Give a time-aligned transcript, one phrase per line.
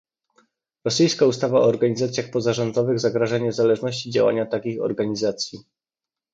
[0.85, 5.59] Rosyjska ustawa o organizacjach pozarządowych zagraża niezależności działania takich organizacji